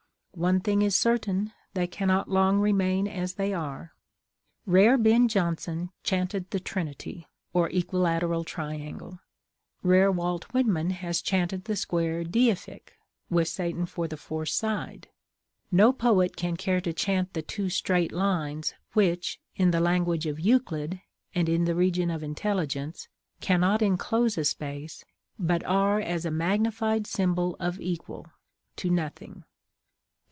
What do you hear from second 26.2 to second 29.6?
a magnified symbol of equal—to nothing.